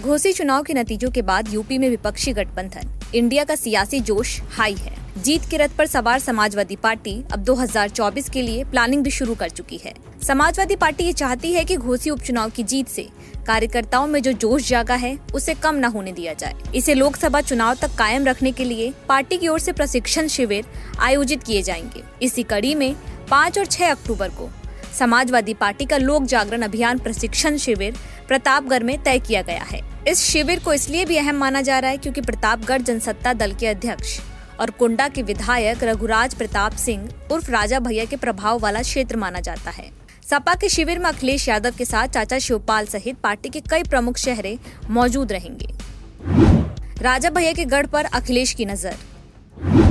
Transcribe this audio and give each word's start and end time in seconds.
घोसी 0.00 0.32
चुनाव 0.32 0.62
के 0.62 0.74
नतीजों 0.74 1.10
के 1.10 1.22
बाद 1.22 1.52
यूपी 1.54 1.78
में 1.78 1.88
विपक्षी 1.90 2.32
गठबंधन। 2.32 3.00
इंडिया 3.14 3.44
का 3.44 3.54
सियासी 3.54 4.00
जोश 4.00 4.40
हाई 4.50 4.74
है। 4.74 4.94
जीत 5.18 5.42
के 5.50 5.56
रथ 5.56 5.68
पर 5.78 5.86
सवार 5.86 6.18
समाजवादी 6.18 6.76
पार्टी 6.76 7.24
अब 7.32 7.40
2024 7.40 8.30
के 8.30 8.42
लिए 8.42 8.64
प्लानिंग 8.64 9.02
भी 9.02 9.10
शुरू 9.10 9.34
कर 9.34 9.48
चुकी 9.48 9.76
है। 9.76 9.92
समाजवादी 10.22 10.76
पार्टी 10.76 11.04
ये 11.04 11.12
चाहती 11.12 11.52
है 11.52 11.64
कि 11.64 11.76
घोसी 11.76 12.10
उपचुनाव 12.10 12.50
की 12.50 12.62
जीत 12.62 12.88
से 12.88 13.08
कार्यकर्ताओं 13.46 14.06
में 14.06 14.22
जो 14.22 14.32
जोश 14.32 14.68
जागा 14.68 14.94
है, 14.94 15.18
उसे 15.34 15.54
कम 15.54 15.74
न 15.74 15.84
होने 15.84 16.12
दिया 16.12 16.34
जाए। 16.34 16.54
इसे 16.74 16.94
लोकसभा 16.94 17.40
चुनाव 17.40 17.74
तक 17.74 17.94
कायम 17.98 18.24
रखने 18.24 18.52
के 18.52 18.64
लिए 18.64 18.92
पार्टी 19.08 19.36
की 19.36 19.48
ओर 19.48 19.60
से 19.60 19.72
प्रशिक्षण 19.72 20.26
शिविर 20.26 20.64
आयोजित 21.00 21.42
किए 21.42 21.62
जाएँगे। 21.62 22.02
इसी 22.22 22.42
कड़ी 22.42 22.74
में 22.74 22.96
पाँच 23.30 23.58
और 23.58 23.66
छह 23.66 23.90
अक्टूबर 23.90 24.28
को 24.28 24.50
समाजवादी 24.98 25.54
पार्टी 25.54 25.84
का 25.84 25.96
लोक 25.96 26.24
जागरण 26.24 26.62
अभियान 26.62 26.98
प्रशिक्षण 26.98 27.56
शिविर 27.56 27.96
प्रतापगढ़ 28.28 28.82
में 28.82 29.02
तय 29.02 29.18
किया 29.18 29.42
गया 29.42 29.62
है। 29.62 29.89
इस 30.08 30.20
शिविर 30.22 30.58
को 30.58 30.72
इसलिए 30.72 31.04
भी 31.04 31.16
अहम 31.16 31.36
माना 31.36 31.60
जा 31.62 31.78
रहा 31.78 31.90
है 31.90 31.96
क्योंकि 31.96 32.20
प्रतापगढ़ 32.20 32.82
जनसत्ता 32.82 33.32
दल 33.32 33.52
के 33.52 33.66
अध्यक्ष 33.66 34.18
और 34.60 34.70
कुंडा 34.70 35.08
के 35.08 35.22
विधायक 35.22 35.84
रघुराज 35.84 36.34
प्रताप 36.34 36.76
सिंह 36.76 37.08
उर्फ़ 37.32 37.50
राजा 37.50 37.78
भैया 37.78 38.04
के 38.04 38.16
प्रभाव 38.16 38.58
वाला 38.58 38.82
क्षेत्र 38.82 39.16
माना 39.16 39.40
जाता 39.40 39.70
है। 39.70 39.90
सपा 40.30 40.54
के 40.54 40.68
शिविर 40.68 40.98
में 40.98 41.06
अखिलेश 41.06 41.48
यादव 41.48 41.74
के 41.78 41.84
साथ 41.84 42.08
चाचा 42.08 42.38
शिवपाल 42.38 42.86
सहित 42.86 43.18
पार्टी 43.18 43.48
के 43.48 43.60
कई 43.60 43.82
प्रमुख 43.82 44.16
चेहरे 44.16 44.58
मौजूद 44.90 45.32
रहेंगे। 45.32 45.68
राजा 47.02 47.30
भैया 47.30 47.52
के 47.52 47.64
गढ़ 47.66 47.86
पर 47.86 48.04
अखिलेश 48.04 48.52
की 48.52 48.64
नज़र। 48.64 48.96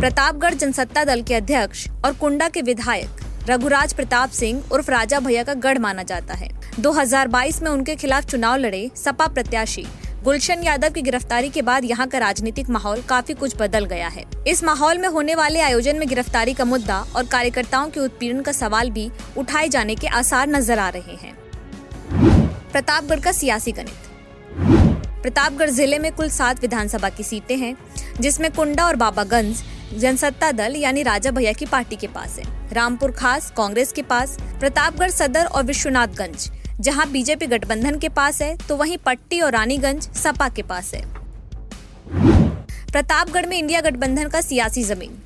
प्रतापगढ़ 0.00 0.54
जनसत्ता 0.54 1.04
दल 1.04 1.22
के 1.22 1.34
अध्यक्ष 1.34 1.88
और 2.04 2.12
कुंडा 2.12 2.48
के 2.48 2.62
विधायक 2.62 3.21
रघुराज 3.48 3.92
प्रताप 3.92 4.30
सिंह 4.30 4.62
उर्फ़ 4.72 4.90
राजा 4.90 5.18
भैया 5.20 5.42
का 5.42 5.54
गढ़ 5.54 5.78
माना 5.78 6.02
जाता 6.02 6.34
है। 6.34 6.48
2022 6.80 7.62
में 7.62 7.70
उनके 7.70 7.94
खिलाफ 7.96 8.24
चुनाव 8.24 8.56
लड़े 8.56 8.90
सपा 8.96 9.26
प्रत्याशी 9.28 9.84
गुलशन 10.24 10.62
यादव 10.62 10.90
की 10.90 11.02
गिरफ्तारी 11.02 11.48
के 11.50 11.62
बाद 11.62 11.84
यहाँ 11.84 12.06
का 12.08 12.18
राजनीतिक 12.18 12.70
माहौल 12.70 13.00
काफ़ी 13.08 13.34
कुछ 13.34 13.56
बदल 13.60 13.84
गया 13.84 14.08
है। 14.08 14.24
इस 14.48 14.62
माहौल 14.64 14.98
में 14.98 15.08
होने 15.08 15.34
वाले 15.34 15.60
आयोजन 15.60 15.96
में 15.96 16.08
गिरफ्तारी 16.08 16.54
का 16.54 16.64
मुद्दा 16.64 17.04
और 17.16 17.26
कार्यकर्ताओं 17.26 17.90
के 17.90 18.00
उत्पीड़न 18.00 18.40
का 18.40 18.52
सवाल 18.52 18.90
भी 18.90 19.10
उठाए 19.36 19.68
जाने 19.68 19.94
के 19.94 20.06
आसार 20.08 20.48
नज़र 20.48 20.78
आ 20.78 20.88
रहे 20.88 21.16
हैं। 21.16 21.34
प्रतापगढ़ 22.72 23.20
का 23.20 23.32
सियासी 23.32 23.72
गणित। 23.72 24.10
प्रतापगढ़ 25.22 25.70
ज़िले 25.70 25.98
में 25.98 26.10
कुल 26.12 26.28
सात 26.30 26.60
विधानसभा 26.60 27.08
की 27.08 27.22
सीटें 27.22 27.56
हैं, 27.56 27.76
जिसमें 28.20 28.50
कुंडा 28.52 28.86
और 28.86 28.96
बाबागंज 28.96 29.62
जनसत्ता 29.92 30.50
दल 30.52 30.76
यानी 30.76 31.02
राजा 31.02 31.30
भैया 31.30 31.52
की 31.52 31.66
पार्टी 31.66 31.96
के 31.96 32.06
पास 32.08 32.38
है। 32.38 32.44
रामपुर 32.72 33.10
खास 33.12 33.50
कांग्रेस 33.56 33.92
के 33.92 34.02
पास 34.04 34.36
प्रतापगढ़ 34.60 35.10
सदर 35.10 35.46
और 35.46 35.64
विश्वनाथगंज। 35.64 36.50
जहाँ 36.80 37.10
बीजेपी 37.10 37.46
गठबंधन 37.46 37.98
के 37.98 38.08
पास 38.10 38.40
है 38.42 38.56
तो 38.58 38.76
वहीं 38.76 38.96
पट्टी 38.98 39.40
और 39.40 39.52
रानीगंज 39.52 40.08
सपा 40.14 40.48
के 40.48 40.62
पास 40.62 40.94
है। 40.94 41.04
प्रतापगढ़ 42.92 43.46
में 43.46 43.56
इंडिया 43.58 43.80
गठबंधन 43.80 44.28
का 44.28 44.40
सियासी 44.40 44.82
ज़मीन। 44.84 45.20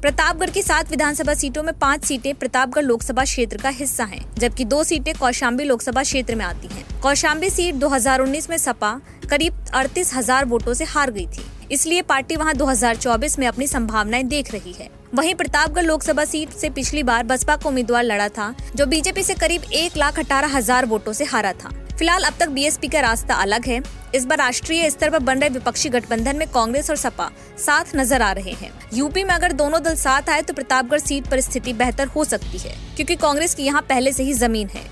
प्रतापगढ़ 0.00 0.50
की 0.50 0.62
सात 0.62 0.90
विधानसभा 0.90 1.34
सीटों 1.34 1.62
में 1.62 1.72
पाँच 1.78 2.04
सीटें 2.04 2.34
प्रतापगढ़ 2.34 2.82
लोकसभा 2.82 3.24
क्षेत्र 3.24 3.56
का 3.56 3.68
हिस्सा 3.70 4.04
हैं, 4.04 4.24
जबकि 4.38 4.64
दो 4.64 4.82
सीटें 4.84 5.14
कौशाम्बी 5.14 5.64
लोकसभा 5.64 6.02
क्षेत्र 6.02 6.34
में 6.34 6.44
आती 6.44 6.68
हैं। 6.68 6.84
कौशाम्बी 7.00 7.50
सीट 7.50 7.74
2019 7.76 8.50
में 8.50 8.56
सपा 8.58 9.00
करीब 9.30 9.64
अड़तीस 9.74 10.14
हज़ार 10.14 10.44
वोटों 10.44 10.74
से 10.74 10.84
हार 10.86 11.10
गई 11.10 11.26
थी। 11.26 11.44
इसलिए 11.70 12.02
पार्टी 12.02 12.36
वहाँ 12.36 12.54
2024 12.54 13.38
में 13.38 13.46
अपनी 13.46 13.66
संभावनाएँ 13.66 14.22
देख 14.24 14.52
रही 14.52 14.72
है। 14.72 14.88
वहीं 15.14 15.34
प्रतापगढ़ 15.34 15.84
लोकसभा 15.84 16.24
सीट 16.24 16.50
से 16.50 16.70
पिछली 16.70 17.02
बार 17.02 17.24
बसपा 17.24 17.56
को 17.56 17.68
उम्मीदवार 17.68 18.02
लड़ा 18.04 18.28
था, 18.28 18.54
जो 18.76 18.86
बीजेपी 18.86 19.22
से 19.22 19.34
करीब 19.34 19.62
एक 19.74 19.96
लाख 19.96 20.18
अठारह 20.18 20.56
हज़ार 20.56 20.86
वोटों 20.86 21.12
से 21.12 21.24
हारा 21.24 21.52
था। 21.54 21.70
फ़िलहाल 21.98 22.22
अब 22.22 22.34
तक 22.40 22.48
बीएसपी 22.48 22.88
का 22.88 23.00
रास्ता 23.00 23.34
अलग 23.36 23.66
है। 23.66 23.80
इस 24.14 24.24
बार 24.24 24.38
राष्ट्रीय 24.38 24.88
स्तर 24.90 25.10
पर 25.10 25.18
बन 25.20 25.40
रहे 25.40 25.48
विपक्षी 25.48 25.88
गठबंधन 25.88 26.36
में 26.36 26.46
कांग्रेस 26.48 26.90
और 26.90 26.96
सपा 26.96 27.30
साथ 27.58 27.94
नज़र 27.96 28.22
आ 28.22 28.30
रहे 28.32 28.52
हैं। 28.52 28.70
यूपी 28.94 29.24
में 29.24 29.34
अगर 29.34 29.52
दोनों 29.52 29.82
दल 29.82 29.94
साथ 29.96 30.30
आए 30.30 30.42
तो 30.42 30.54
प्रतापगढ़ 30.54 31.00
सीट 31.00 31.26
पर 31.26 31.40
स्थिति 31.40 31.72
बेहतर 31.74 32.06
हो 32.06 32.24
सकती 32.24 32.58
है, 32.58 32.74
क्योंकि 32.96 33.16
कांग्रेस 33.16 33.54
की 33.54 33.62
यहाँ 33.62 33.82
पहले 33.82 34.12
से 34.12 34.22
ही 34.22 34.32
ज़मीन 34.34 34.68
है। 34.68 34.84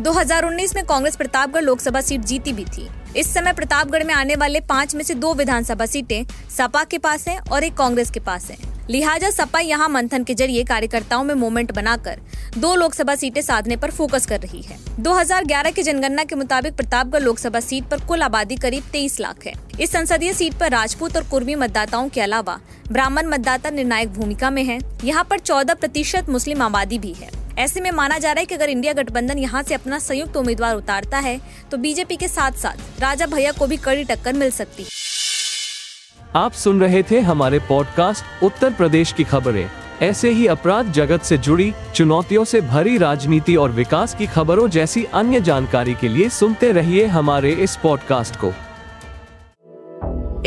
2019 0.00 0.74
में 0.76 0.84
कांग्रेस 0.84 1.16
प्रतापगढ़ 1.16 1.62
लोकसभा 1.62 2.00
सीट 2.00 2.20
जीती 2.22 2.52
भी 2.52 2.64
थी। 2.66 2.88
इस 3.16 3.32
समय 3.34 3.52
प्रतापगढ़ 3.52 4.02
में 4.04 4.12
आने 4.14 4.34
वाले 4.36 4.60
पाँच 4.60 4.94
में 4.94 5.02
से 5.04 5.14
दो 5.14 5.32
विधानसभा 5.34 5.86
सीटें 5.86 6.24
सपा 6.56 6.82
के 6.84 6.98
पास 6.98 7.26
हैं 7.28 7.38
और 7.42 7.64
एक 7.64 7.74
कांग्रेस 7.76 8.10
के 8.10 8.20
पास 8.20 8.50
है। 8.50 8.56
लिहाजा 8.90 9.30
सपा 9.30 9.58
यहाँ 9.58 9.88
मंथन 9.88 10.24
के 10.24 10.34
ज़रिए 10.34 10.62
कार्यकर्ताओं 10.64 11.24
में 11.24 11.34
मोमेंट 11.34 11.72
बनाकर 11.72 12.20
दो 12.58 12.74
लोकसभा 12.74 13.14
सीटें 13.14 13.40
साधने 13.42 13.76
पर 13.76 13.90
फोकस 13.90 14.26
कर 14.26 14.40
रही 14.40 14.62
है। 14.62 14.78
2011 15.00 15.72
की 15.72 15.82
जनगणना 15.82 16.24
के 16.24 16.34
मुताबिक 16.34 16.76
प्रतापगढ़ 16.76 17.22
लोकसभा 17.22 17.60
सीट 17.60 17.88
पर 17.90 18.04
कुल 18.06 18.22
आबादी 18.22 18.56
करीब 18.56 18.90
23 18.92 19.18
लाख 19.20 19.46
है। 19.46 19.52
इस 19.80 19.92
संसदीय 19.92 20.32
सीट 20.32 20.54
पर 20.54 20.70
राजपूत 20.70 21.16
और 21.16 21.28
कुर्मी 21.28 21.54
मतदाताओं 21.54 22.08
के 22.08 22.20
अलावा 22.20 22.58
ब्राह्मण 22.92 23.26
मतदाता 23.26 23.70
निर्णायक 23.70 24.12
भूमिका 24.12 24.50
में 24.50 24.64
है। 24.64 24.78
यहाँ 25.04 25.24
पर 25.24 25.38
14 25.38 25.74
प्रतिशत 25.74 26.28
मुस्लिम 26.28 26.62
आबादी 26.62 26.98
भी 26.98 27.12
है। 27.12 27.39
ऐसे 27.60 27.80
में 27.80 27.90
माना 27.90 28.18
जा 28.18 28.32
रहा 28.32 28.40
है 28.40 28.46
कि 28.46 28.54
अगर 28.54 28.70
इंडिया 28.70 28.92
गठबंधन 28.92 29.38
यहाँ 29.38 29.62
से 29.62 29.74
अपना 29.74 29.98
संयुक्त 29.98 30.36
उम्मीदवार 30.36 30.76
उतारता 30.76 31.18
है 31.18 31.40
तो 31.70 31.76
बीजेपी 31.76 32.16
के 32.16 32.28
साथ 32.28 32.52
साथ 32.58 33.00
राजा 33.00 33.26
भैया 33.26 33.52
को 33.52 33.66
भी 33.66 33.76
कड़ी 33.76 34.04
टक्कर 34.04 34.32
मिल 34.32 34.50
सकती। 34.50 34.86
आप 36.36 36.52
सुन 36.52 36.80
रहे 36.80 37.02
थे 37.02 37.20
हमारे 37.20 37.58
पॉडकास्ट 37.58 38.44
उत्तर 38.44 38.72
प्रदेश 38.72 39.12
की 39.12 39.24
खबरें। 39.24 39.68
ऐसे 40.02 40.30
ही 40.30 40.46
अपराध 40.46 40.92
जगत 40.92 41.22
से 41.22 41.38
जुड़ी 41.38 41.72
चुनौतियों 41.94 42.44
से 42.44 42.60
भरी 42.60 42.96
राजनीति 42.98 43.56
और 43.56 43.70
विकास 43.70 44.14
की 44.14 44.26
खबरों 44.26 44.68
जैसी 44.68 45.04
अन्य 45.14 45.40
जानकारी 45.40 45.94
के 45.94 46.08
लिए 46.08 46.28
सुनते 46.28 46.72
रहिए 46.72 47.06
हमारे 47.08 47.52
इस 47.64 47.76
पॉडकास्ट 47.76 48.36
को। 48.36 48.52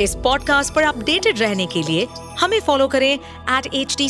इस 0.02 0.16
पॉडकास्ट 0.16 0.74
पर 0.74 0.84
अपडेटेड 0.84 1.40
रहने 1.40 1.66
के 1.66 1.82
लिए 1.82 2.08
हमें 2.40 2.60
फॉलो 2.60 2.88
करें 2.88 3.14
एट 3.14 3.74
एच 3.74 3.96
डी 3.98 4.10